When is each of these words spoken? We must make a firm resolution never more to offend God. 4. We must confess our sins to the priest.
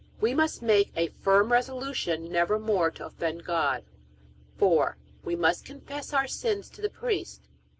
We 0.19 0.33
must 0.33 0.63
make 0.63 0.91
a 0.95 1.09
firm 1.09 1.51
resolution 1.51 2.31
never 2.31 2.57
more 2.57 2.89
to 2.89 3.05
offend 3.05 3.43
God. 3.45 3.83
4. 4.57 4.97
We 5.23 5.35
must 5.35 5.63
confess 5.63 6.11
our 6.11 6.25
sins 6.27 6.71
to 6.71 6.81
the 6.81 6.89
priest. 6.89 7.43